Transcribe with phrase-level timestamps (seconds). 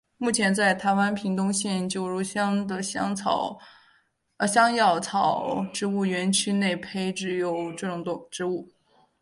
[0.17, 3.13] 目前在台湾屏东县九如乡的香
[4.73, 7.39] 药草植物园区内有培植
[7.77, 8.67] 这种植物。